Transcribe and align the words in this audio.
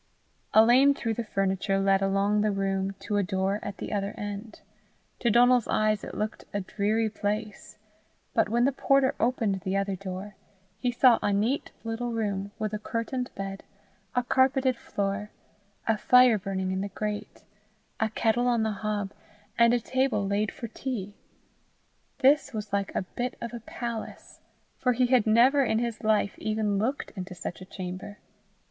A 0.55 0.65
lane 0.65 0.95
through 0.95 1.13
the 1.13 1.23
furniture 1.23 1.79
led 1.79 2.01
along 2.01 2.41
the 2.41 2.49
room 2.49 2.93
to 3.01 3.17
a 3.17 3.23
door 3.23 3.59
at 3.61 3.77
the 3.77 3.93
other 3.93 4.15
end. 4.17 4.61
To 5.19 5.29
Donal's 5.29 5.67
eyes 5.67 6.03
it 6.03 6.15
looked 6.15 6.43
a 6.51 6.59
dreary 6.61 7.07
place; 7.07 7.77
but 8.33 8.49
when 8.49 8.65
the 8.65 8.71
porter 8.71 9.13
opened 9.19 9.59
the 9.61 9.77
other 9.77 9.95
door, 9.95 10.35
he 10.79 10.91
saw 10.91 11.19
a 11.21 11.31
neat 11.31 11.69
little 11.83 12.13
room 12.13 12.51
with 12.57 12.73
a 12.73 12.79
curtained 12.79 13.29
bed, 13.35 13.63
a 14.15 14.23
carpeted 14.23 14.75
floor, 14.75 15.29
a 15.87 15.99
fire 15.99 16.39
burning 16.39 16.71
in 16.71 16.81
the 16.81 16.89
grate, 16.89 17.43
a 17.99 18.09
kettle 18.09 18.47
on 18.47 18.63
the 18.63 18.71
hob, 18.71 19.11
and 19.55 19.71
the 19.71 19.79
table 19.79 20.25
laid 20.25 20.51
for 20.51 20.67
tea: 20.67 21.15
this 22.21 22.53
was 22.53 22.73
like 22.73 22.91
a 22.95 23.03
bit 23.03 23.37
of 23.39 23.53
a 23.53 23.59
palace, 23.59 24.39
for 24.79 24.93
he 24.93 25.05
had 25.05 25.27
never 25.27 25.63
in 25.63 25.77
his 25.77 26.01
life 26.03 26.39
even 26.39 26.79
looked 26.79 27.11
into 27.15 27.35
such 27.35 27.61
a 27.61 27.65
chamber. 27.65 28.17